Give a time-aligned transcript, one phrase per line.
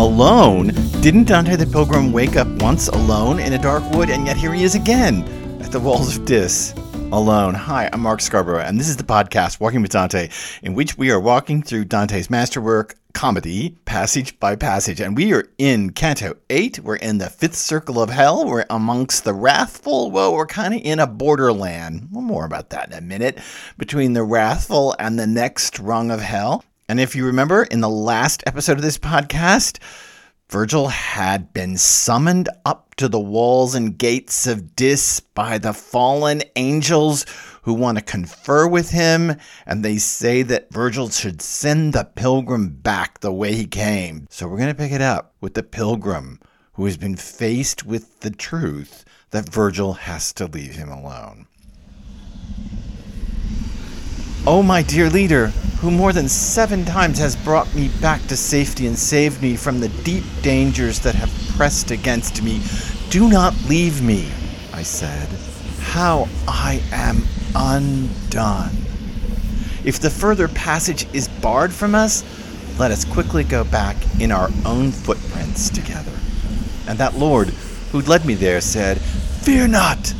[0.00, 0.72] Alone?
[1.02, 4.52] Didn't Dante the Pilgrim wake up once alone in a dark wood, and yet here
[4.52, 5.22] he is again
[5.62, 6.74] at the walls of Dis?
[7.12, 7.54] Alone.
[7.54, 10.30] Hi, I'm Mark Scarborough, and this is the podcast Walking with Dante,
[10.64, 15.00] in which we are walking through Dante's masterwork, comedy, passage by passage.
[15.00, 16.80] And we are in Canto 8.
[16.80, 18.44] We're in the fifth circle of hell.
[18.44, 20.10] We're amongst the wrathful.
[20.10, 22.08] Well, we're kind of in a borderland.
[22.10, 23.38] Well, more about that in a minute.
[23.78, 26.64] Between the wrathful and the next rung of hell.
[26.88, 29.78] And if you remember, in the last episode of this podcast,
[30.50, 36.42] Virgil had been summoned up to the walls and gates of Dis by the fallen
[36.56, 37.24] angels
[37.62, 39.34] who want to confer with him,
[39.66, 44.26] and they say that Virgil should send the pilgrim back the way he came.
[44.28, 46.38] So we're going to pick it up with the pilgrim
[46.74, 51.46] who has been faced with the truth that Virgil has to leave him alone.
[54.46, 55.52] Oh, my dear leader,
[55.84, 59.80] who more than seven times has brought me back to safety and saved me from
[59.80, 62.58] the deep dangers that have pressed against me,
[63.10, 64.26] do not leave me,
[64.72, 65.28] I said.
[65.80, 68.70] How I am undone.
[69.84, 72.24] If the further passage is barred from us,
[72.78, 76.18] let us quickly go back in our own footprints together.
[76.88, 77.48] And that Lord
[77.92, 80.14] who led me there said, Fear not!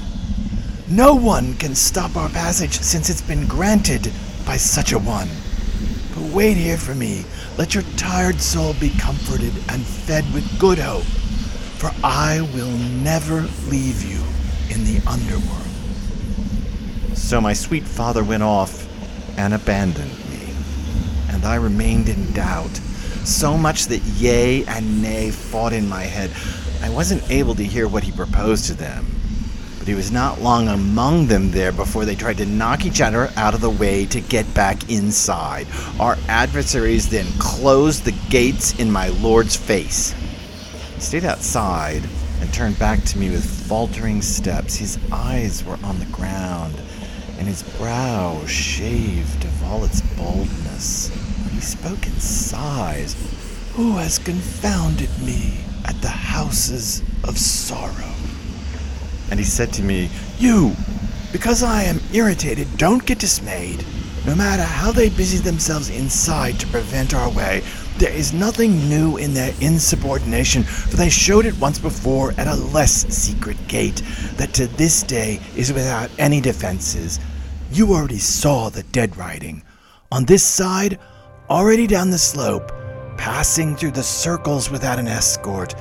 [0.91, 4.12] No one can stop our passage since it's been granted
[4.44, 5.28] by such a one.
[6.34, 7.24] Wait here for me.
[7.58, 11.04] Let your tired soul be comforted and fed with good hope,
[11.78, 14.20] for I will never leave you
[14.68, 15.62] in the underworld.
[17.16, 18.84] So my sweet father went off
[19.38, 20.52] and abandoned me,
[21.28, 22.74] and I remained in doubt,
[23.22, 26.32] so much that yea and nay fought in my head.
[26.82, 29.14] I wasn't able to hear what he proposed to them
[29.84, 33.30] but he was not long among them there before they tried to knock each other
[33.36, 35.66] out of the way to get back inside.
[36.00, 40.12] Our adversaries then closed the gates in my lord's face.
[40.94, 42.02] He stayed outside
[42.40, 44.77] and turned back to me with faltering steps.
[44.77, 46.80] His eyes were on the ground,
[47.39, 51.08] and his brow shaved of all its boldness.
[51.52, 53.14] He spoke in sighs.
[53.74, 58.14] Who has confounded me at the houses of sorrow?
[59.34, 60.77] And he said to me, You,
[61.33, 63.84] because I am irritated, don't get dismayed.
[64.24, 67.64] No matter how they busy themselves inside to prevent our way,
[67.98, 72.55] there is nothing new in their insubordination, for they showed it once before at a
[72.55, 74.05] less secret gate
[74.36, 77.18] that to this day is without any defenses.
[77.73, 79.64] You already saw the dead writing.
[80.12, 81.00] On this side,
[81.50, 82.70] already down the slope,
[83.18, 85.74] passing through the circles without an escort,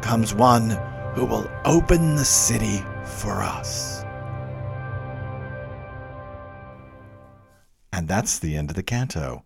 [0.00, 0.70] comes one
[1.14, 2.84] who will open the city
[3.20, 4.02] for us.
[7.92, 9.44] And that's the end of the canto.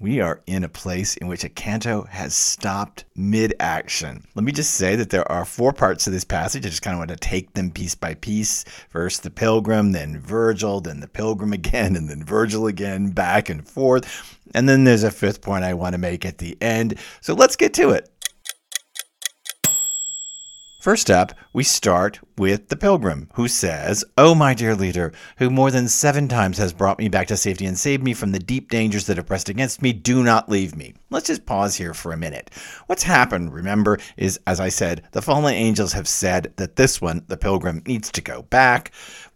[0.00, 4.26] We are in a place in which a canto has stopped mid action.
[4.34, 6.66] Let me just say that there are four parts to this passage.
[6.66, 8.64] I just kind of want to take them piece by piece.
[8.90, 13.66] First, the pilgrim, then Virgil, then the pilgrim again, and then Virgil again, back and
[13.66, 14.36] forth.
[14.54, 16.98] And then there's a fifth point I want to make at the end.
[17.20, 18.10] So let's get to it.
[20.84, 25.70] First up, we start with the pilgrim, who says, Oh, my dear leader, who more
[25.70, 28.68] than seven times has brought me back to safety and saved me from the deep
[28.68, 30.92] dangers that have pressed against me, do not leave me.
[31.08, 32.50] Let's just pause here for a minute.
[32.86, 37.24] What's happened, remember, is, as I said, the fallen angels have said that this one,
[37.28, 38.92] the pilgrim, needs to go back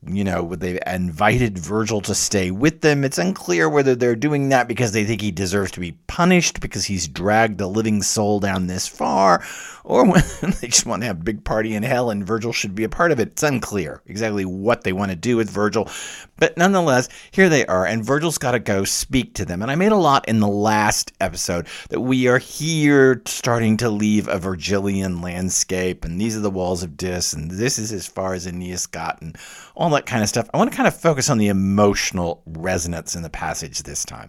[0.06, 3.03] you know, they've invited Virgil to stay with them.
[3.03, 6.84] It's unclear whether they're doing that because they think he deserves to be punished because
[6.84, 9.44] he's dragged a living soul down this far,
[9.82, 10.22] or when
[10.60, 12.88] they just want to have a big party in hell and Virgil should be a
[12.88, 13.28] part of it.
[13.28, 15.91] It's unclear exactly what they want to do with Virgil.
[16.37, 19.62] But nonetheless, here they are, and Virgil's got to go speak to them.
[19.62, 23.91] And I made a lot in the last episode that we are here starting to
[23.91, 28.06] leave a Virgilian landscape, and these are the walls of Dis, and this is as
[28.06, 29.37] far as Aeneas got, and
[29.75, 30.49] all that kind of stuff.
[30.53, 34.29] I want to kind of focus on the emotional resonance in the passage this time.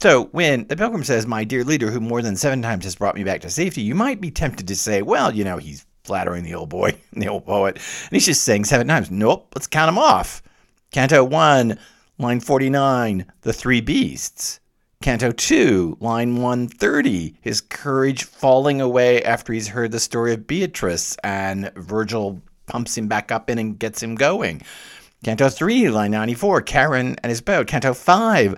[0.00, 3.14] So, when the pilgrim says, My dear leader, who more than seven times has brought
[3.14, 6.44] me back to safety, you might be tempted to say, Well, you know, he's flattering
[6.44, 9.10] the old boy, the old poet, and he's just saying seven times.
[9.10, 10.42] Nope, let's count them off.
[10.92, 11.78] Canto 1,
[12.18, 14.60] line 49, the three beasts.
[15.02, 21.16] Canto 2, line 130, his courage falling away after he's heard the story of Beatrice,
[21.22, 24.62] and Virgil pumps him back up in and gets him going.
[25.24, 27.66] Canto 3, line 94, Charon and his boat.
[27.66, 28.54] Canto 5,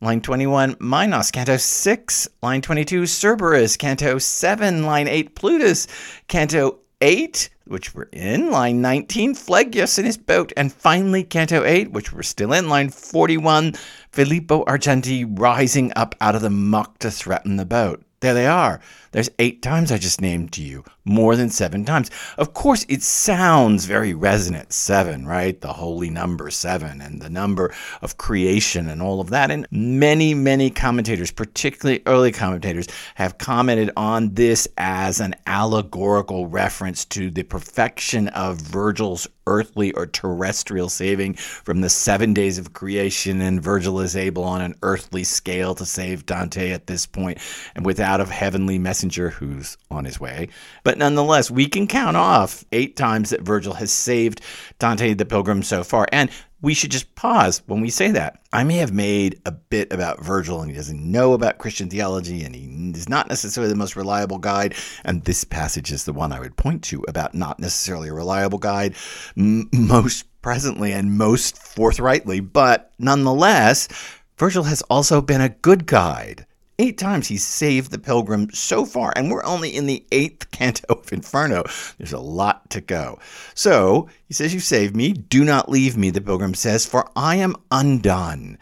[0.00, 1.30] line 21, Minos.
[1.30, 3.76] Canto 6, line 22, Cerberus.
[3.76, 5.86] Canto 7, line 8, Plutus.
[6.28, 10.52] Canto 8, which we're in, line 19, Phlegyas in his boat.
[10.56, 13.74] And finally, Canto 8, which we're still in, line 41,
[14.10, 18.04] Filippo Argenti rising up out of the muck to threaten the boat.
[18.20, 18.80] There they are.
[19.12, 22.10] There's eight times I just named to you, more than seven times.
[22.38, 25.60] Of course, it sounds very resonant, seven, right?
[25.60, 29.50] The holy number seven and the number of creation and all of that.
[29.50, 32.86] And many, many commentators, particularly early commentators,
[33.16, 40.06] have commented on this as an allegorical reference to the perfection of Virgil's earthly or
[40.06, 45.24] terrestrial saving from the seven days of creation, and Virgil is able on an earthly
[45.24, 47.38] scale to save Dante at this point,
[47.74, 50.48] and without a heavenly messenger who's on his way.
[50.82, 54.40] But nonetheless, we can count off eight times that Virgil has saved
[54.80, 56.08] Dante the Pilgrim so far.
[56.10, 56.30] And
[56.62, 58.40] we should just pause when we say that.
[58.52, 62.42] I may have made a bit about Virgil and he doesn't know about Christian theology
[62.42, 62.66] and he
[62.98, 64.74] is not necessarily the most reliable guide.
[65.04, 68.58] And this passage is the one I would point to about not necessarily a reliable
[68.58, 68.94] guide
[69.36, 72.40] most presently and most forthrightly.
[72.40, 73.88] But nonetheless,
[74.36, 76.46] Virgil has also been a good guide.
[76.80, 80.86] Eight times he's saved the pilgrim so far, and we're only in the eighth canto
[80.88, 81.64] of Inferno.
[81.98, 83.18] There's a lot to go.
[83.54, 85.12] So he says, You saved me.
[85.12, 88.56] Do not leave me, the pilgrim says, for I am undone.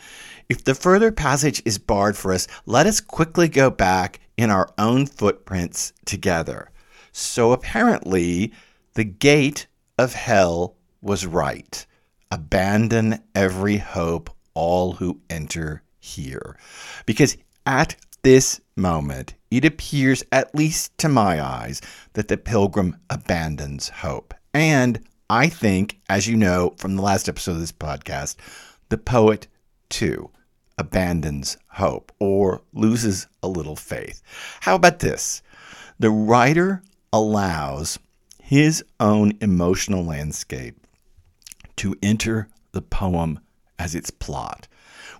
[0.48, 4.68] If the further passage is barred for us, let us quickly go back in our
[4.78, 6.72] own footprints together.
[7.12, 8.52] So apparently,
[8.94, 11.86] the gate of hell was right.
[12.32, 16.58] Abandon every hope, all who enter here.
[17.06, 17.94] Because at
[18.28, 21.80] this moment, it appears, at least to my eyes,
[22.12, 24.34] that the pilgrim abandons hope.
[24.52, 28.36] And I think, as you know from the last episode of this podcast,
[28.90, 29.48] the poet
[29.88, 30.28] too
[30.76, 34.20] abandons hope or loses a little faith.
[34.60, 35.40] How about this?
[35.98, 37.98] The writer allows
[38.42, 40.86] his own emotional landscape
[41.76, 43.40] to enter the poem
[43.78, 44.68] as its plot.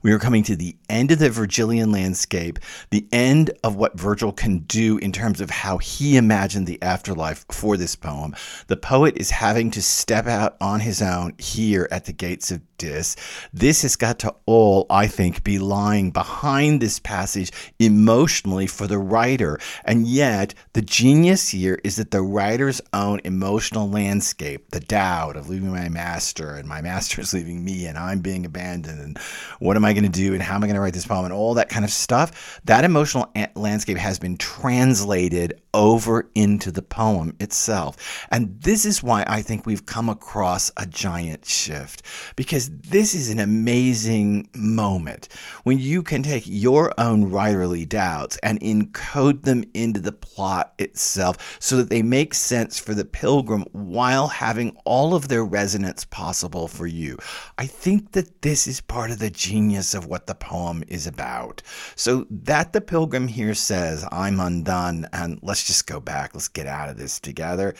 [0.03, 2.59] We are coming to the end of the Virgilian landscape,
[2.91, 7.45] the end of what Virgil can do in terms of how he imagined the afterlife
[7.50, 8.35] for this poem.
[8.69, 12.61] The poet is having to step out on his own here at the gates of
[12.79, 13.17] Dis.
[13.53, 17.50] This has got to all, I think, be lying behind this passage
[17.81, 19.59] emotionally for the writer.
[19.85, 25.49] And yet, the genius here is that the writer's own emotional landscape, the doubt of
[25.49, 29.19] leaving my master, and my master is leaving me, and I'm being abandoned, and
[29.59, 31.25] what am I going to do, and how am I going to write this poem,
[31.25, 36.82] and all that kind of stuff, that emotional landscape has been translated over into the
[36.82, 38.26] poem itself.
[38.31, 42.02] And this is why I think we've come across a giant shift,
[42.35, 45.29] because this is an amazing moment
[45.64, 51.58] when you can take your own writerly doubts and encode them into the plot itself
[51.61, 56.67] so that they make sense for the pilgrim while having all of their resonance possible
[56.67, 57.17] for you.
[57.56, 61.62] I think that this is part of the genius of what the poem is about.
[61.96, 66.66] So that the pilgrim here says, I'm undone, and let's just go back, let's get
[66.66, 67.75] out of this together.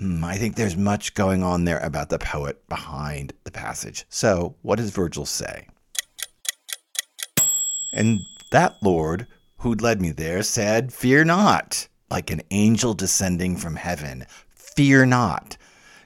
[0.00, 4.04] Mm, I think there's much going on there about the poet behind the passage.
[4.08, 5.68] So, what does Virgil say?
[7.92, 8.18] And
[8.52, 9.26] that Lord
[9.58, 14.26] who'd led me there said, Fear not, like an angel descending from heaven.
[14.54, 15.56] Fear not.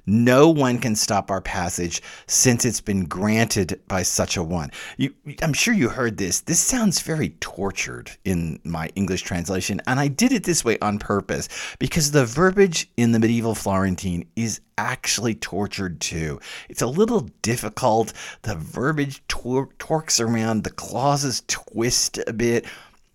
[0.06, 4.70] No one can stop our passage since it's been granted by such a one.
[4.97, 5.12] You,
[5.43, 6.41] I'm sure you heard this.
[6.41, 10.98] This sounds very tortured in my English translation, and I did it this way on
[10.98, 11.48] purpose
[11.81, 16.39] because the verbiage in the medieval Florentine is actually tortured too.
[16.69, 18.13] It's a little difficult.
[18.43, 22.65] The verbiage tor- torques around, the clauses twist a bit.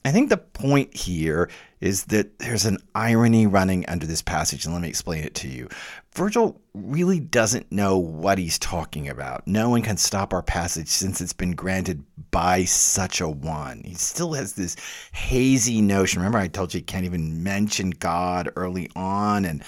[0.04, 4.74] I think the point here is that there's an irony running under this passage, and
[4.74, 5.70] let me explain it to you.
[6.14, 9.48] Virgil really doesn't know what he's talking about.
[9.48, 13.82] No one can stop our passage since it's been granted by such a one.
[13.86, 14.76] He still has this
[15.14, 16.20] hazy notion.
[16.20, 19.64] Remember, I told you he can't even mention God early on, and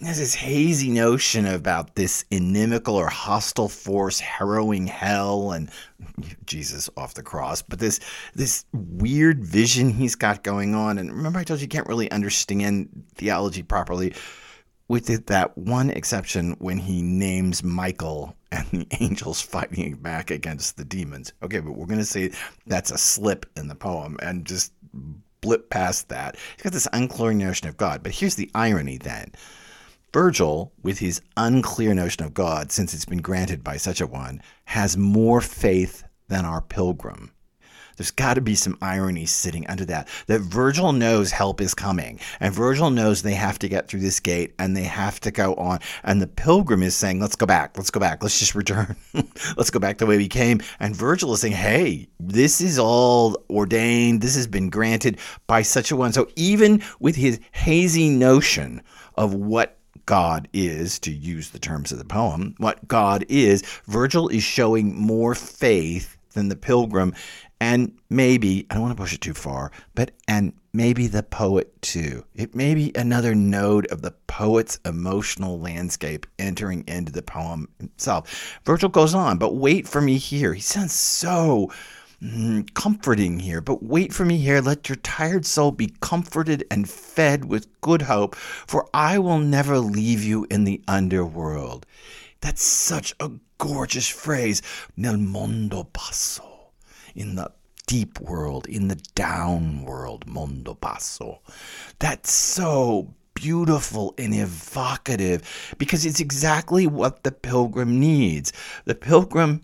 [0.00, 5.70] has this hazy notion about this inimical or hostile force harrowing hell and
[6.44, 8.00] Jesus off the cross, but this
[8.34, 10.98] this weird vision he's got going on.
[10.98, 14.12] And remember, I told you he can't really understand theology properly
[14.88, 20.84] with that one exception when he names Michael and the angels fighting back against the
[20.84, 21.32] demons.
[21.42, 22.32] Okay, but we're going to say
[22.66, 24.72] that's a slip in the poem and just
[25.40, 26.36] blip past that.
[26.56, 28.02] He's got this unclear notion of God.
[28.02, 29.32] But here's the irony then.
[30.12, 34.40] Virgil, with his unclear notion of God, since it's been granted by such a one,
[34.64, 37.32] has more faith than our pilgrim.
[37.96, 40.08] There's got to be some irony sitting under that.
[40.26, 44.20] That Virgil knows help is coming, and Virgil knows they have to get through this
[44.20, 45.80] gate and they have to go on.
[46.02, 48.96] And the pilgrim is saying, Let's go back, let's go back, let's just return,
[49.56, 50.60] let's go back the way we came.
[50.80, 55.90] And Virgil is saying, Hey, this is all ordained, this has been granted by such
[55.90, 56.12] a one.
[56.12, 58.82] So even with his hazy notion
[59.16, 64.28] of what God is, to use the terms of the poem, what God is, Virgil
[64.28, 67.14] is showing more faith than the pilgrim
[67.64, 71.80] and maybe I don't want to push it too far, but and maybe the poet
[71.80, 72.22] too.
[72.34, 78.60] It may be another node of the poet's emotional landscape entering into the poem itself.
[78.66, 80.52] Virgil goes on, but wait for me here.
[80.52, 81.72] He sounds so
[82.22, 84.60] mm, comforting here, but wait for me here.
[84.60, 89.78] Let your tired soul be comforted and fed with good hope, for I will never
[89.78, 91.86] leave you in the underworld.
[92.42, 94.60] That's such a gorgeous phrase.
[94.98, 96.53] Nel mondo basso
[97.14, 97.50] in the
[97.86, 101.40] deep world, in the down world, mondo basso.
[101.98, 108.52] That's so beautiful and evocative because it's exactly what the pilgrim needs.
[108.84, 109.62] The pilgrim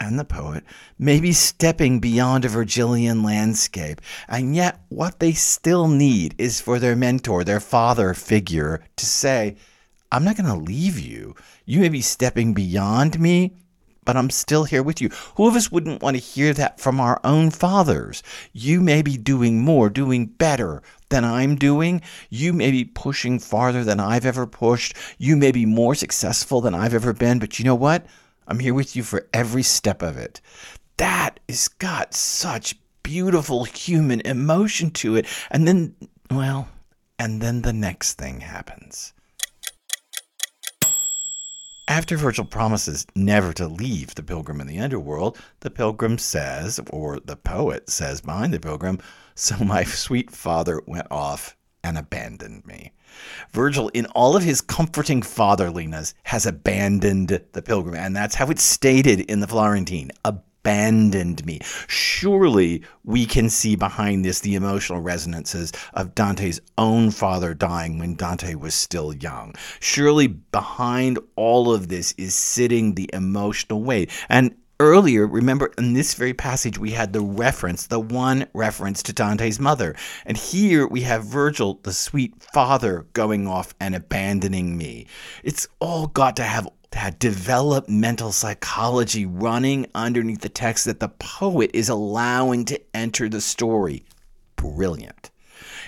[0.00, 0.64] and the poet
[0.98, 6.78] may be stepping beyond a Virgilian landscape, and yet what they still need is for
[6.78, 9.56] their mentor, their father figure, to say,
[10.10, 11.36] I'm not going to leave you.
[11.66, 13.52] You may be stepping beyond me,
[14.04, 15.10] but I'm still here with you.
[15.36, 18.22] Who of us wouldn't want to hear that from our own fathers?
[18.52, 22.02] You may be doing more, doing better than I'm doing.
[22.28, 24.94] You may be pushing farther than I've ever pushed.
[25.18, 28.06] You may be more successful than I've ever been, but you know what?
[28.46, 30.40] I'm here with you for every step of it.
[30.96, 35.26] That has got such beautiful human emotion to it.
[35.50, 35.94] And then,
[36.30, 36.68] well,
[37.18, 39.12] and then the next thing happens.
[41.90, 47.18] After Virgil promises never to leave the pilgrim in the underworld, the pilgrim says, or
[47.18, 49.00] the poet says behind the pilgrim,
[49.34, 52.92] So my sweet father went off and abandoned me.
[53.50, 58.62] Virgil, in all of his comforting fatherliness, has abandoned the pilgrim, and that's how it's
[58.62, 60.12] stated in the Florentine
[60.60, 61.58] abandoned me.
[61.86, 68.14] Surely we can see behind this the emotional resonances of Dante's own father dying when
[68.14, 69.54] Dante was still young.
[69.80, 74.10] Surely behind all of this is sitting the emotional weight.
[74.28, 79.12] And earlier, remember in this very passage, we had the reference, the one reference to
[79.12, 79.96] Dante's mother.
[80.26, 85.06] And here we have Virgil, the sweet father, going off and abandoning me.
[85.42, 91.70] It's all got to have that developmental psychology running underneath the text that the poet
[91.72, 94.04] is allowing to enter the story.
[94.56, 95.30] Brilliant.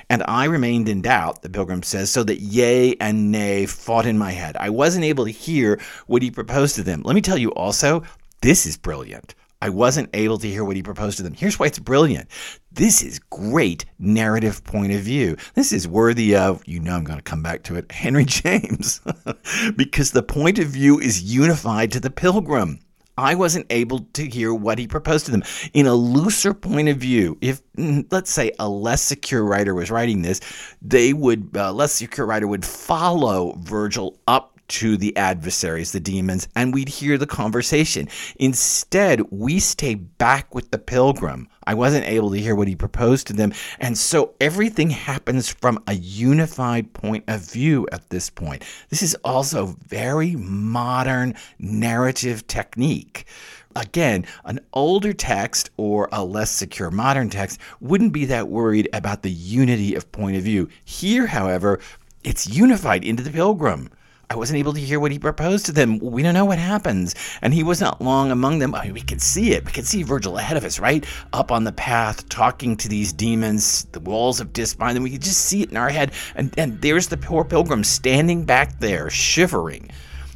[0.09, 4.19] And I remained in doubt, the pilgrim says, so that yea and nay fought in
[4.19, 4.57] my head.
[4.59, 7.03] I wasn't able to hear what he proposed to them.
[7.05, 8.03] Let me tell you also,
[8.41, 9.35] this is brilliant.
[9.63, 11.35] I wasn't able to hear what he proposed to them.
[11.35, 12.29] Here's why it's brilliant.
[12.73, 15.37] This is great narrative point of view.
[15.55, 19.01] This is worthy of, you know, I'm going to come back to it, Henry James,
[19.77, 22.81] because the point of view is unified to the pilgrim.
[23.17, 25.45] I wasn't able to hear what he proposed to them.
[25.75, 29.93] In a looser point of view, if mm, let's say a less secure writer was
[29.93, 30.41] writing this,
[30.83, 36.49] they would uh, less secure writer would follow Virgil up to the adversaries, the demons,
[36.57, 38.09] and we'd hear the conversation.
[38.37, 41.49] Instead, we stay back with the pilgrim.
[41.67, 43.53] I wasn't able to hear what he proposed to them.
[43.79, 48.65] And so everything happens from a unified point of view at this point.
[48.89, 53.27] This is also very modern narrative technique.
[53.75, 59.23] Again, an older text or a less secure modern text wouldn't be that worried about
[59.23, 60.69] the unity of point of view.
[60.85, 61.81] Here, however,
[62.23, 63.89] it's unified into the pilgrim.
[64.31, 65.99] I wasn't able to hear what he proposed to them.
[65.99, 67.15] We don't know what happens.
[67.43, 68.75] And he was not long among them.
[68.75, 69.65] I mean, we could see it.
[69.65, 71.05] We could see Virgil ahead of us, right?
[71.33, 75.23] Up on the path, talking to these demons, the walls of Despond, and we could
[75.23, 76.13] just see it in our head.
[76.35, 79.91] And, and there's the poor pilgrim standing back there, shivering.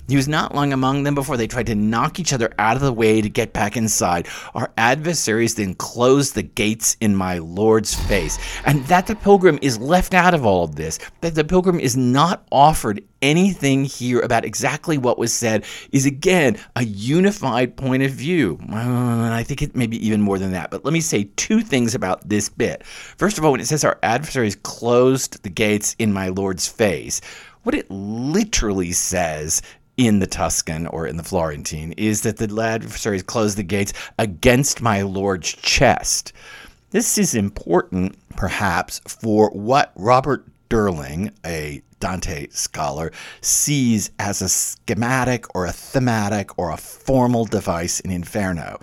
[0.08, 2.82] He was not long among them before they tried to knock each other out of
[2.82, 4.28] the way to get back inside.
[4.54, 8.38] Our adversaries then closed the gates in my Lord's face.
[8.64, 11.96] And that the pilgrim is left out of all of this, that the pilgrim is
[11.96, 18.12] not offered anything here about exactly what was said, is again a unified point of
[18.12, 18.58] view.
[18.70, 20.70] Uh, I think it may be even more than that.
[20.70, 22.84] But let me say two things about this bit.
[22.84, 27.20] First of all, when it says our adversaries closed the gates in my Lord's face,
[27.62, 29.60] what it literally says
[29.96, 34.82] in the Tuscan or in the Florentine is that the adversaries closed the gates against
[34.82, 36.32] my lord's chest.
[36.90, 43.10] This is important, perhaps, for what Robert Durling, a Dante scholar,
[43.40, 48.78] sees as a schematic or a thematic or a formal device in Inferno.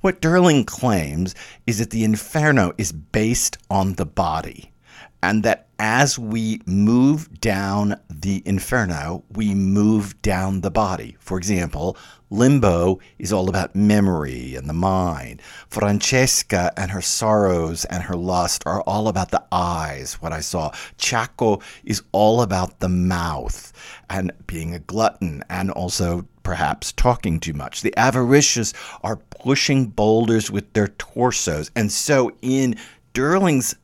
[0.00, 1.34] What Durling claims
[1.66, 4.72] is that the Inferno is based on the body,
[5.22, 11.16] and that as we move down the Inferno, we move down the body.
[11.20, 11.96] For example,
[12.30, 15.42] Limbo is all about memory and the mind.
[15.68, 20.70] Francesca and her sorrows and her lust are all about the eyes, what I saw.
[20.98, 23.72] Ciacco is all about the mouth
[24.08, 27.80] and being a glutton and also perhaps talking too much.
[27.80, 28.72] The avaricious
[29.02, 31.70] are pushing boulders with their torsos.
[31.74, 32.76] And so in
[33.12, 33.74] Durling's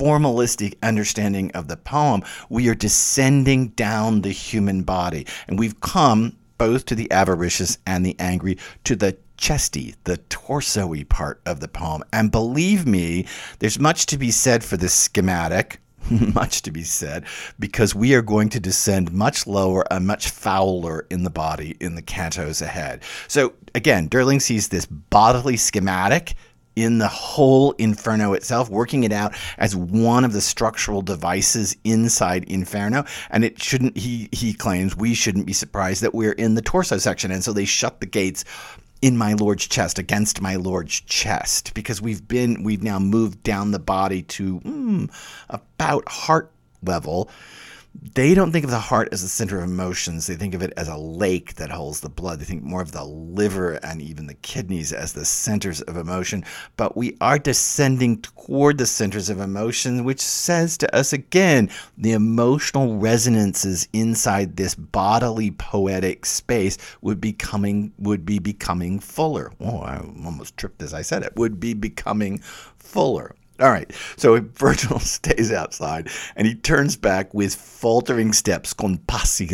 [0.00, 5.26] formalistic understanding of the poem, we are descending down the human body.
[5.46, 11.04] And we've come both to the avaricious and the angry, to the chesty, the torso-y
[11.08, 12.02] part of the poem.
[12.12, 13.26] And believe me,
[13.58, 15.80] there's much to be said for this schematic.
[16.34, 17.24] much to be said
[17.58, 21.94] because we are going to descend much lower and much fouler in the body in
[21.94, 23.02] the cantos ahead.
[23.28, 26.34] So again, Durling sees this bodily schematic
[26.76, 32.44] in the whole Inferno itself, working it out as one of the structural devices inside
[32.44, 33.04] Inferno.
[33.30, 36.98] And it shouldn't, he, he claims, we shouldn't be surprised that we're in the torso
[36.98, 37.30] section.
[37.30, 38.44] And so they shut the gates
[39.02, 43.70] in my lord's chest against my lord's chest because we've been we've now moved down
[43.70, 45.10] the body to mm,
[45.48, 47.30] about heart level
[48.14, 50.26] they don't think of the heart as the center of emotions.
[50.26, 52.38] They think of it as a lake that holds the blood.
[52.38, 56.44] They think more of the liver and even the kidneys as the centers of emotion.
[56.76, 62.12] But we are descending toward the centers of emotion, which says to us again the
[62.12, 69.52] emotional resonances inside this bodily poetic space would be coming would be becoming fuller.
[69.60, 71.36] Oh, I almost tripped as I said it.
[71.36, 72.38] Would be becoming
[72.78, 73.34] fuller.
[73.60, 73.90] All right.
[74.16, 79.46] So Virgil stays outside and he turns back with faltering steps, con passi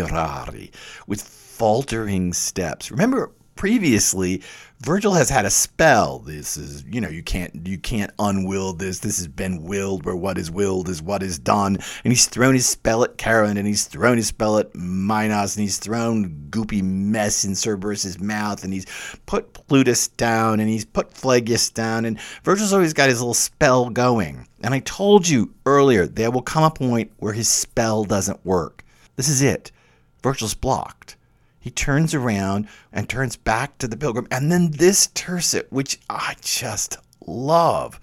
[1.06, 2.90] with faltering steps.
[2.90, 4.42] Remember previously
[4.80, 6.18] Virgil has had a spell.
[6.18, 8.98] This is, you know, you can't you can't unwill this.
[8.98, 11.78] This has been willed, where what is willed is what is done.
[12.04, 15.62] And he's thrown his spell at Charon, and he's thrown his spell at Minos, and
[15.62, 18.86] he's thrown goopy mess in Cerberus's mouth, and he's
[19.24, 23.88] put Plutus down, and he's put Phlegyas down, and Virgil's always got his little spell
[23.88, 24.46] going.
[24.62, 28.84] And I told you earlier, there will come a point where his spell doesn't work.
[29.16, 29.72] This is it.
[30.22, 31.16] Virgil's blocked.
[31.66, 34.28] He turns around and turns back to the pilgrim.
[34.30, 37.98] And then this tercet, which I just love.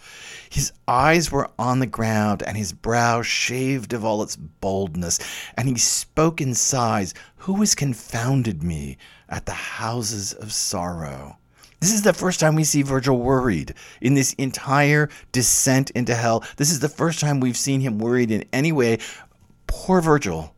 [0.50, 5.18] His eyes were on the ground, and his brow shaved of all its boldness.
[5.56, 8.98] And he spoke in sighs, Who has confounded me
[9.30, 11.38] at the houses of sorrow?
[11.80, 16.44] This is the first time we see Virgil worried in this entire descent into hell.
[16.58, 19.00] This is the first time we've seen him worried in any way.
[19.68, 20.54] Poor Virgil,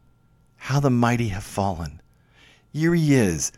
[0.56, 2.02] how the mighty have fallen.
[2.76, 3.54] Here he is,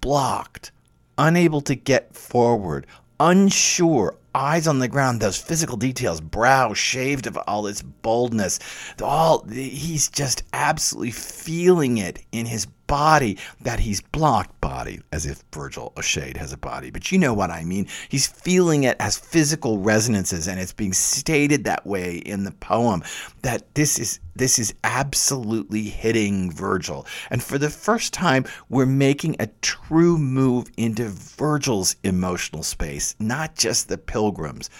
[0.00, 0.72] blocked,
[1.18, 2.86] unable to get forward,
[3.20, 8.58] unsure, eyes on the ground, those physical details, brow shaved of all its boldness.
[9.02, 15.42] All he's just absolutely feeling it in his body that he's blocked body as if
[15.52, 16.92] Virgil O'Shade has a body.
[16.92, 17.88] But you know what I mean.
[18.08, 23.02] He's feeling it as physical resonances and it's being stated that way in the poem
[23.42, 27.04] that this is this is absolutely hitting Virgil.
[27.30, 33.56] And for the first time we're making a true move into Virgil's emotional space not
[33.56, 34.70] just the pilgrims.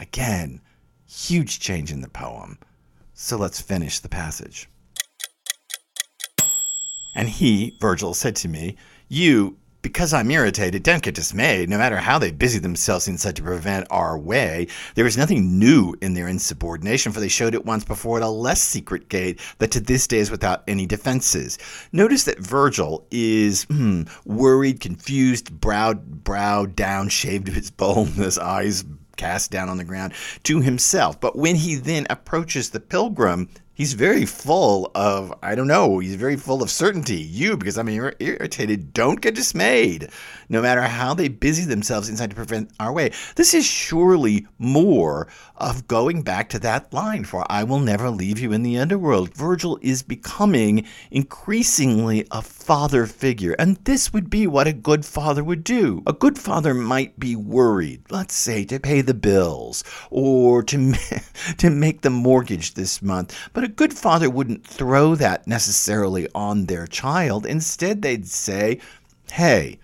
[0.00, 0.62] Again
[1.06, 2.56] huge change in the poem.
[3.12, 4.66] So let's finish the passage
[7.14, 8.76] and he, Virgil, said to me,
[9.08, 11.68] You, because I'm irritated, don't get dismayed.
[11.68, 15.94] No matter how they busy themselves inside to prevent our way, there is nothing new
[16.00, 19.70] in their insubordination, for they showed it once before at a less secret gate that
[19.72, 21.58] to this day is without any defenses.
[21.92, 28.84] Notice that Virgil is hmm, worried, confused, brow brow down, shaved of his boldness, eyes
[29.16, 30.12] cast down on the ground
[30.44, 31.20] to himself.
[31.20, 36.14] But when he then approaches the pilgrim, he's very full of i don't know he's
[36.14, 37.16] very full of certainty.
[37.16, 40.08] You because i'm irritated don't get dismayed.
[40.48, 43.10] No matter how they busy themselves inside to prevent our way.
[43.36, 48.38] This is surely more of going back to that line for i will never leave
[48.38, 49.34] you in the underworld.
[49.34, 55.44] Virgil is becoming increasingly a father figure and this would be what a good father
[55.44, 60.62] would do a good father might be worried let's say to pay the bills or
[60.62, 60.94] to
[61.58, 66.66] to make the mortgage this month but a good father wouldn't throw that necessarily on
[66.66, 67.46] their child.
[67.46, 68.80] Instead, they'd say,
[69.30, 69.78] hey,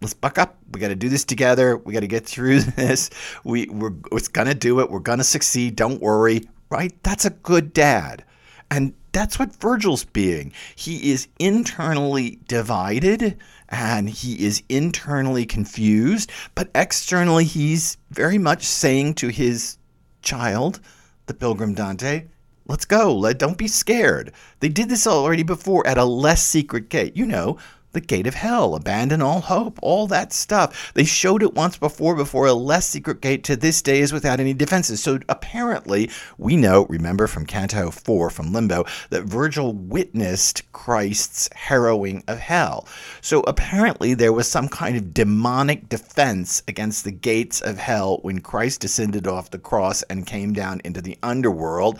[0.00, 0.56] let's buck up.
[0.72, 1.76] We got to do this together.
[1.76, 3.10] We got to get through this.
[3.44, 4.90] We, we're, it's going to do it.
[4.90, 5.76] We're going to succeed.
[5.76, 6.48] Don't worry.
[6.70, 6.94] Right?
[7.02, 8.24] That's a good dad.
[8.70, 10.52] And that's what Virgil's being.
[10.74, 19.14] He is internally divided and he is internally confused, but externally he's very much saying
[19.14, 19.78] to his
[20.22, 20.80] child,
[21.26, 22.26] the pilgrim Dante,
[22.66, 23.14] let's go.
[23.14, 24.32] Let, don't be scared.
[24.60, 27.16] They did this already before at a less secret gate.
[27.16, 27.58] You know,
[27.92, 30.92] the gate of hell, abandon all hope, all that stuff.
[30.94, 34.40] They showed it once before, before a less secret gate to this day is without
[34.40, 35.02] any defenses.
[35.02, 42.24] So apparently, we know, remember from Canto 4 from Limbo, that Virgil witnessed Christ's harrowing
[42.28, 42.86] of hell.
[43.20, 48.40] So apparently, there was some kind of demonic defense against the gates of hell when
[48.40, 51.98] Christ descended off the cross and came down into the underworld.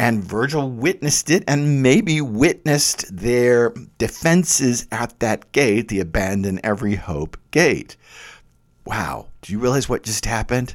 [0.00, 6.94] And Virgil witnessed it and maybe witnessed their defenses at that gate, the abandon every
[6.94, 7.98] hope gate.
[8.86, 10.74] Wow, do you realize what just happened?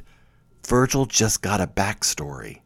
[0.64, 2.60] Virgil just got a backstory.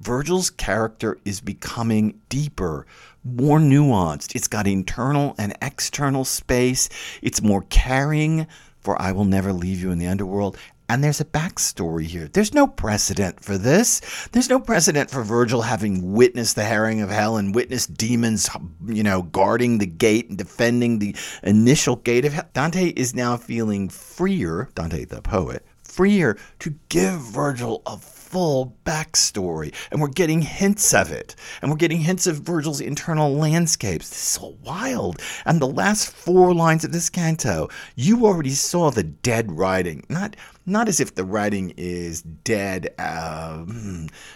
[0.00, 2.84] Virgil's character is becoming deeper,
[3.22, 4.34] more nuanced.
[4.34, 6.88] It's got internal and external space.
[7.22, 8.48] It's more caring,
[8.80, 10.58] for I will never leave you in the underworld.
[10.88, 12.28] And there's a backstory here.
[12.28, 14.00] There's no precedent for this.
[14.30, 18.48] There's no precedent for Virgil having witnessed the harrowing of hell and witnessed demons,
[18.86, 22.48] you know, guarding the gate and defending the initial gate of hell.
[22.52, 27.96] Dante is now feeling freer, Dante the poet, freer to give Virgil a
[28.36, 31.34] full backstory, and we're getting hints of it.
[31.62, 34.10] And we're getting hints of Virgil's internal landscapes.
[34.10, 35.22] This is so wild.
[35.46, 40.04] And the last four lines of this canto, you already saw the dead writing.
[40.10, 43.64] Not not as if the writing is dead, uh,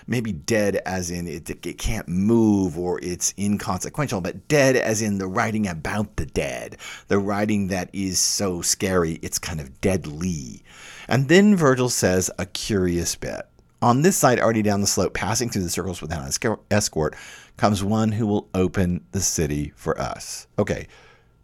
[0.06, 5.18] maybe dead as in it, it can't move or it's inconsequential, but dead as in
[5.18, 6.76] the writing about the dead,
[7.08, 10.62] the writing that is so scary, it's kind of deadly.
[11.08, 13.49] And then Virgil says a curious bit.
[13.82, 17.16] On this side, already down the slope, passing through the circles without an escort,
[17.56, 20.46] comes one who will open the city for us.
[20.58, 20.86] Okay,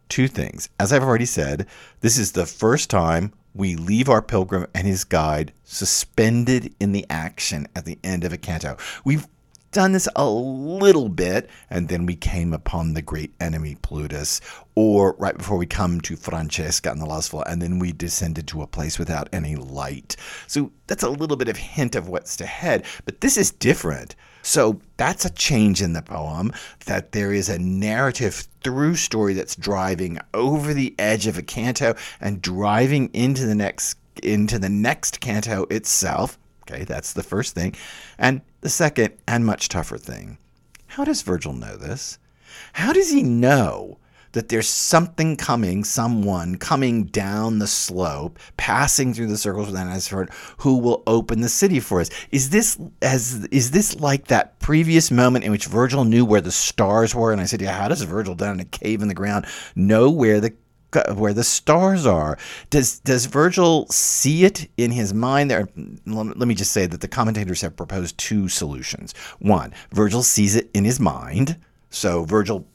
[0.09, 0.69] two things.
[0.79, 1.67] As I've already said,
[2.01, 7.07] this is the first time we leave our pilgrim and his guide suspended in the
[7.09, 8.77] action at the end of a canto.
[9.05, 9.27] We've
[9.77, 14.41] done this a little bit, and then we came upon the great enemy Plutus,
[14.75, 18.63] or right before we come to Francesca and the Lustful, and then we descended to
[18.63, 20.17] a place without any light.
[20.47, 24.17] So that's a little bit of hint of what's ahead, but this is different.
[24.41, 26.55] So that's a change in the poem
[26.87, 31.97] that there is a narrative through story that's driving over the edge of a canto
[32.19, 37.77] and driving into the next into the next canto itself Okay, that's the first thing.
[38.19, 40.39] And the second and much tougher thing
[40.89, 42.19] how does Virgil know this?
[42.73, 43.99] How does he know
[44.33, 50.33] that there's something coming, someone coming down the slope, passing through the circles with Anasford,
[50.59, 52.11] who will open the city for us?
[52.33, 56.51] Is this as is this like that previous moment in which Virgil knew where the
[56.51, 57.31] stars were?
[57.31, 60.11] And I said, Yeah, how does Virgil down in a cave in the ground know
[60.11, 60.55] where the
[61.15, 62.39] where the stars are.
[62.71, 65.51] Does does Virgil see it in his mind?
[65.51, 65.69] There,
[66.07, 69.15] let me just say that the commentators have proposed two solutions.
[69.39, 71.57] One, Virgil sees it in his mind,
[71.91, 72.67] so Virgil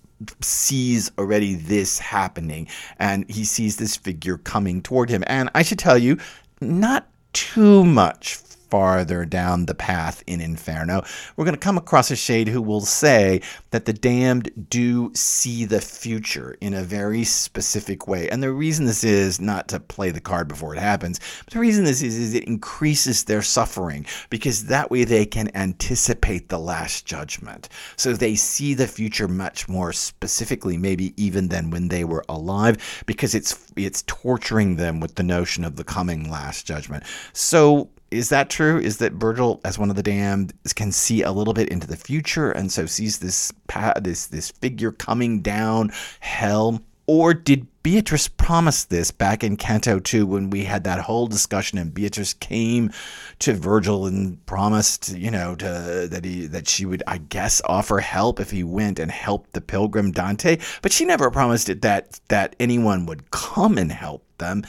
[0.41, 2.67] sees already this happening,
[2.99, 5.23] and he sees this figure coming toward him.
[5.27, 6.17] And I should tell you,
[6.59, 8.37] not too much
[8.71, 11.03] farther down the path in Inferno,
[11.35, 15.65] we're going to come across a shade who will say that the damned do see
[15.65, 18.29] the future in a very specific way.
[18.29, 21.59] And the reason this is not to play the card before it happens, but the
[21.59, 26.59] reason this is is it increases their suffering because that way they can anticipate the
[26.59, 27.67] last judgment.
[27.97, 33.03] So they see the future much more specifically, maybe even than when they were alive,
[33.05, 37.03] because it's it's torturing them with the notion of the coming last judgment.
[37.33, 38.77] So is that true?
[38.77, 41.95] Is that Virgil, as one of the damned, can see a little bit into the
[41.95, 43.53] future and so sees this
[44.01, 46.81] this this figure coming down hell?
[47.07, 51.77] Or did Beatrice promise this back in Canto 2 when we had that whole discussion
[51.77, 52.91] and Beatrice came
[53.39, 57.99] to Virgil and promised, you know, to, that he that she would, I guess, offer
[57.99, 62.19] help if he went and helped the pilgrim Dante, but she never promised it that
[62.27, 64.63] that anyone would come and help them.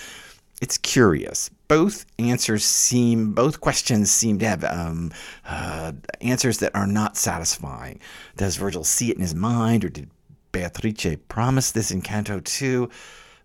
[0.60, 5.10] It's curious both answers seem, both questions seem to have um,
[5.46, 7.98] uh, answers that are not satisfying.
[8.36, 10.10] Does Virgil see it in his mind, or did
[10.52, 12.90] Beatrice promise this in Canto 2?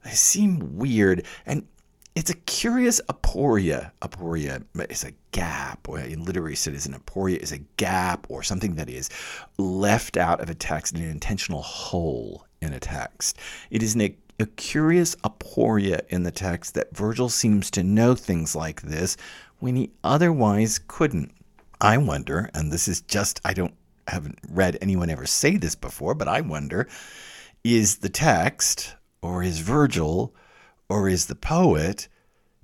[0.03, 1.65] They seem weird, and
[2.15, 3.91] it's a curious aporia.
[4.01, 4.61] Aporia
[4.91, 9.09] is a gap, in literary studies, an aporia is a gap or something that is
[9.57, 13.37] left out of a text an intentional hole in a text.
[13.71, 14.01] It is an
[14.39, 19.17] a curious aporia in the text that Virgil seems to know things like this
[19.59, 21.31] when he otherwise couldn't.
[21.81, 23.73] I wonder, and this is just, I don't
[24.07, 26.87] haven't read anyone ever say this before, but I wonder
[27.63, 30.33] is the text, or is Virgil,
[30.87, 32.07] or is the poet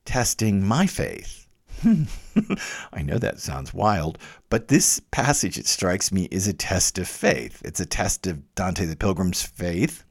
[0.05, 1.47] testing my faith?
[2.93, 4.17] I know that sounds wild,
[4.49, 7.61] but this passage, it strikes me, is a test of faith.
[7.65, 10.05] It's a test of Dante the Pilgrim's faith.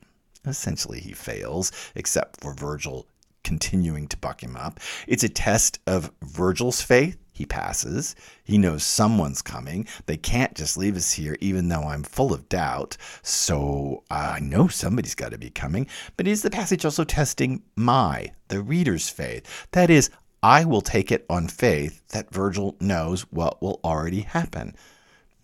[0.46, 3.06] Essentially, he fails, except for Virgil
[3.44, 4.80] continuing to buck him up.
[5.06, 7.16] It's a test of Virgil's faith.
[7.34, 8.14] He passes.
[8.44, 9.86] He knows someone's coming.
[10.06, 12.96] They can't just leave us here, even though I'm full of doubt.
[13.22, 15.86] So uh, I know somebody's got to be coming.
[16.16, 19.66] But is the passage also testing my, the reader's faith?
[19.72, 20.10] That is,
[20.42, 24.76] I will take it on faith that Virgil knows what will already happen.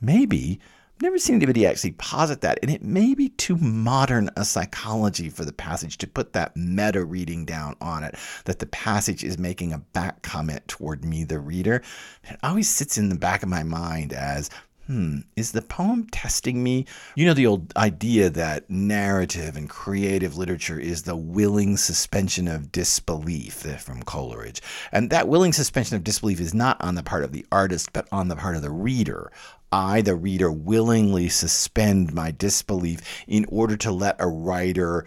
[0.00, 0.60] Maybe,
[1.02, 5.44] never seen anybody actually posit that, and it may be too modern a psychology for
[5.44, 9.72] the passage to put that meta reading down on it, that the passage is making
[9.72, 11.82] a back comment toward me, the reader.
[12.24, 14.50] It always sits in the back of my mind as
[14.88, 16.86] hmm, is the poem testing me?
[17.14, 22.72] You know, the old idea that narrative and creative literature is the willing suspension of
[22.72, 24.62] disbelief eh, from Coleridge.
[24.90, 28.08] And that willing suspension of disbelief is not on the part of the artist, but
[28.10, 29.30] on the part of the reader.
[29.70, 35.04] I, the reader, willingly suspend my disbelief in order to let a writer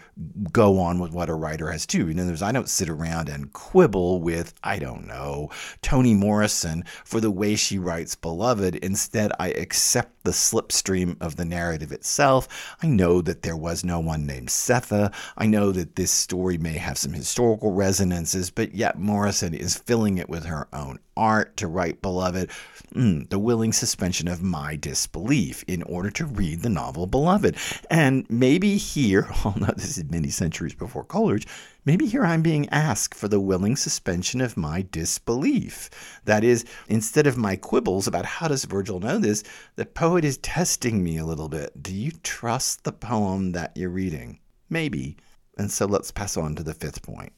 [0.52, 2.08] go on with what a writer has to.
[2.08, 5.50] In other words, I don't sit around and quibble with, I don't know,
[5.82, 8.76] Toni Morrison for the way she writes Beloved.
[8.76, 12.76] Instead, I accept the slipstream of the narrative itself.
[12.82, 15.12] I know that there was no one named Sethe.
[15.36, 20.18] I know that this story may have some historical resonances, but yet Morrison is filling
[20.18, 22.50] it with her own art to write Beloved.
[22.94, 27.56] Mm, the willing suspension of my disbelief in order to read the novel Beloved.
[27.90, 31.46] And maybe here, although this is many centuries before Coleridge,
[31.84, 35.90] maybe here I'm being asked for the willing suspension of my disbelief.
[36.24, 39.42] That is, instead of my quibbles about how does Virgil know this,
[39.76, 41.82] the poet is testing me a little bit.
[41.82, 44.38] Do you trust the poem that you're reading?
[44.70, 45.16] Maybe.
[45.58, 47.32] And so let's pass on to the fifth point.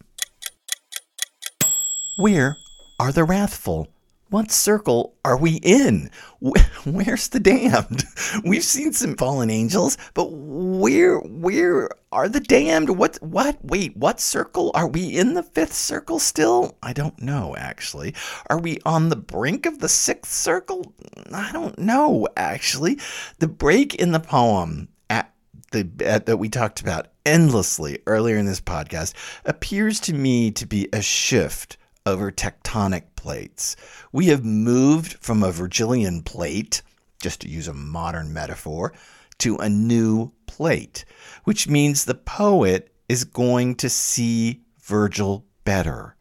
[2.16, 2.57] Where
[3.00, 3.88] are the wrathful?
[4.35, 6.11] What circle are we in?
[6.85, 8.03] Where's the damned?
[8.44, 12.99] We've seen some fallen angels, but where where are the damned?
[12.99, 16.77] What what wait, what circle are we in the fifth circle still?
[16.83, 18.12] I don't know actually.
[18.51, 20.92] Are we on the brink of the sixth circle?
[21.33, 22.99] I don't know actually.
[23.38, 25.33] The break in the poem at
[25.70, 30.66] the at, that we talked about endlessly earlier in this podcast appears to me to
[30.66, 33.76] be a shift over tectonic plates.
[34.12, 36.82] We have moved from a Virgilian plate,
[37.22, 38.92] just to use a modern metaphor,
[39.38, 41.06] to a new plate,
[41.44, 46.14] which means the poet is going to see Virgil better.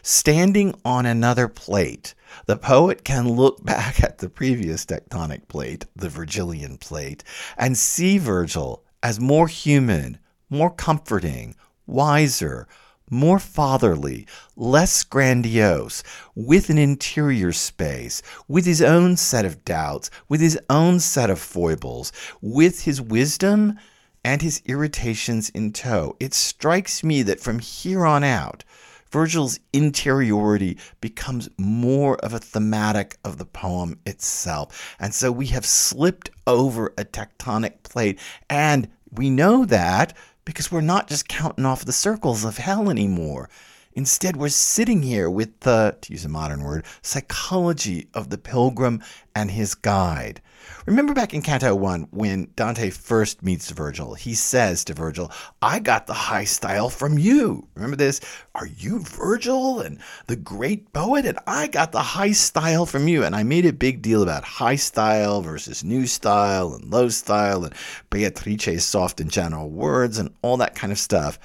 [0.00, 2.14] Standing on another plate,
[2.46, 7.22] the poet can look back at the previous tectonic plate, the Virgilian plate,
[7.58, 10.18] and see Virgil as more human,
[10.48, 11.54] more comforting,
[11.86, 12.66] wiser,
[13.10, 16.02] more fatherly, less grandiose,
[16.34, 21.38] with an interior space, with his own set of doubts, with his own set of
[21.38, 23.78] foibles, with his wisdom
[24.24, 26.16] and his irritations in tow.
[26.18, 28.64] It strikes me that from here on out,
[29.10, 34.96] Virgil's interiority becomes more of a thematic of the poem itself.
[34.98, 38.18] And so we have slipped over a tectonic plate.
[38.50, 40.16] And we know that
[40.46, 43.50] because we're not just counting off the circles of hell anymore.
[43.92, 49.02] Instead, we're sitting here with the, to use a modern word, psychology of the pilgrim
[49.34, 50.40] and his guide.
[50.86, 55.78] Remember back in Canto 1 when Dante first meets Virgil, he says to Virgil, I
[55.78, 57.66] got the high style from you.
[57.74, 58.20] Remember this?
[58.54, 61.26] Are you Virgil and the great poet?
[61.26, 63.24] And I got the high style from you.
[63.24, 67.64] And I made a big deal about high style versus new style and low style
[67.64, 67.74] and
[68.10, 71.38] Beatrice's soft and general words and all that kind of stuff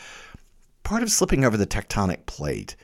[0.84, 2.76] part of slipping over the tectonic plate.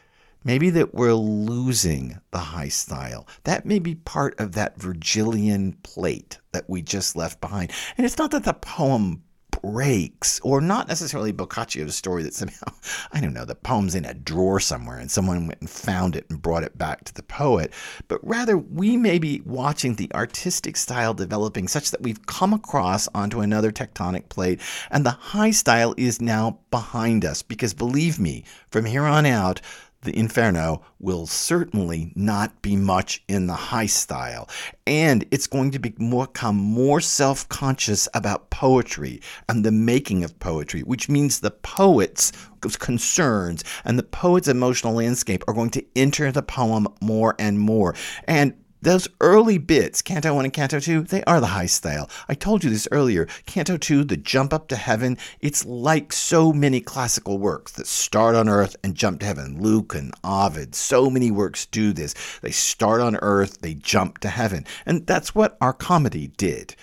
[0.43, 3.27] Maybe that we're losing the high style.
[3.43, 7.71] That may be part of that Virgilian plate that we just left behind.
[7.97, 9.23] And it's not that the poem
[9.61, 12.67] breaks, or not necessarily Boccaccio's story that somehow,
[13.11, 16.25] I don't know, the poem's in a drawer somewhere and someone went and found it
[16.29, 17.71] and brought it back to the poet,
[18.07, 23.07] but rather we may be watching the artistic style developing such that we've come across
[23.13, 28.43] onto another tectonic plate and the high style is now behind us because believe me,
[28.69, 29.61] from here on out,
[30.01, 34.47] the Inferno will certainly not be much in the high style.
[34.85, 40.81] And it's going to become more self conscious about poetry and the making of poetry,
[40.81, 42.31] which means the poet's
[42.79, 47.95] concerns and the poet's emotional landscape are going to enter the poem more and more.
[48.27, 52.09] And those early bits, Canto 1 and Canto 2, they are the high style.
[52.29, 53.27] I told you this earlier.
[53.45, 58.35] Canto 2, the jump up to heaven, it's like so many classical works that start
[58.35, 59.61] on earth and jump to heaven.
[59.61, 62.13] Lucan and Ovid, so many works do this.
[62.41, 64.65] They start on earth, they jump to heaven.
[64.85, 66.75] And that's what our comedy did.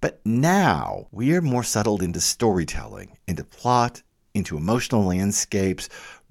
[0.00, 4.02] But now we are more settled into storytelling, into plot,
[4.34, 5.88] into emotional landscapes.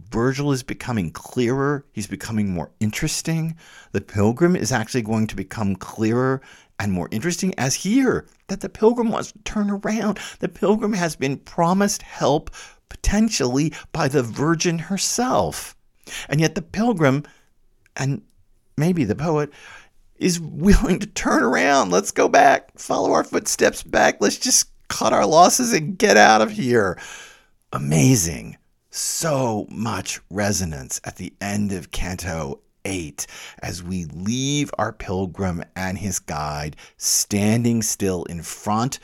[0.09, 1.85] Virgil is becoming clearer.
[1.91, 3.55] He's becoming more interesting.
[3.91, 6.41] The pilgrim is actually going to become clearer
[6.79, 10.19] and more interesting as here that the pilgrim wants to turn around.
[10.39, 12.49] The pilgrim has been promised help
[12.89, 15.75] potentially by the virgin herself.
[16.27, 17.23] And yet the pilgrim
[17.95, 18.21] and
[18.77, 19.51] maybe the poet
[20.17, 21.91] is willing to turn around.
[21.91, 24.17] Let's go back, follow our footsteps back.
[24.19, 26.97] Let's just cut our losses and get out of here
[27.73, 28.57] amazing.
[28.93, 33.25] So much resonance at the end of Canto 8
[33.63, 38.99] as we leave our pilgrim and his guide standing still in front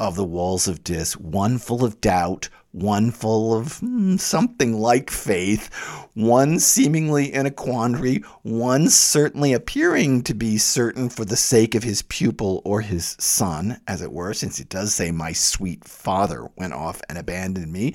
[0.00, 5.08] of the walls of Dis, one full of doubt, one full of hmm, something like
[5.08, 5.72] faith,
[6.14, 11.84] one seemingly in a quandary, one certainly appearing to be certain for the sake of
[11.84, 16.48] his pupil or his son, as it were, since it does say, My sweet father
[16.56, 17.94] went off and abandoned me.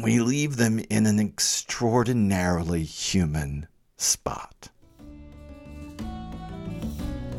[0.00, 4.70] We leave them in an extraordinarily human spot.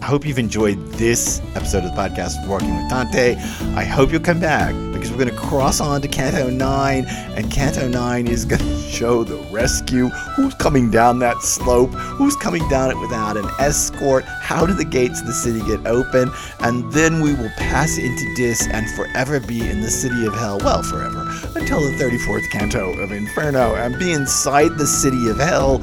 [0.03, 3.35] I hope you've enjoyed this episode of the podcast Walking with Dante.
[3.73, 7.49] I hope you'll come back because we're going to cross on to Canto 9, and
[7.49, 10.09] Canto 9 is going to show the rescue.
[10.35, 11.91] Who's coming down that slope?
[11.91, 14.25] Who's coming down it without an escort?
[14.25, 16.29] How do the gates of the city get open?
[16.59, 20.59] And then we will pass into Dis and forever be in the city of hell.
[20.59, 21.21] Well, forever.
[21.55, 25.81] Until the 34th canto of Inferno and be inside the city of hell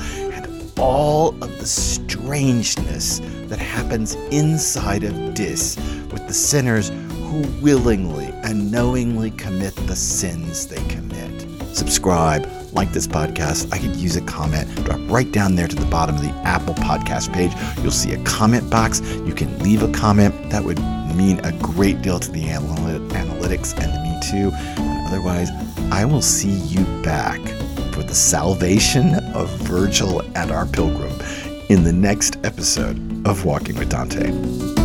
[0.80, 5.76] all of the strangeness that happens inside of Dis
[6.10, 11.46] with the sinners who willingly and knowingly commit the sins they commit.
[11.76, 13.72] Subscribe, like this podcast.
[13.72, 14.74] I could use a comment.
[14.84, 17.52] Drop right down there to the bottom of the Apple podcast page.
[17.82, 19.00] You'll see a comment box.
[19.26, 20.50] You can leave a comment.
[20.50, 20.78] That would
[21.14, 24.50] mean a great deal to the analytics and to me too.
[25.08, 25.50] Otherwise,
[25.92, 27.40] I will see you back
[27.92, 31.12] for the salvation of Virgil and our pilgrim
[31.68, 34.79] in the next episode of Walking with Dante.